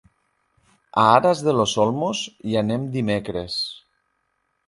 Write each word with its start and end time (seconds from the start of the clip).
A 1.01 1.13
Aras 1.17 1.43
de 1.47 1.53
los 1.57 1.75
Olmos 1.83 2.23
hi 2.53 2.57
anem 2.63 2.87
dimecres. 2.97 3.59